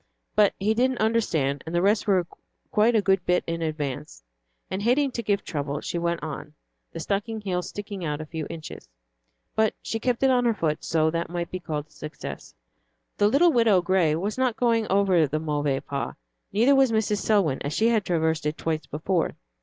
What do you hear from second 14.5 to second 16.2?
going over the Mauvais Pas,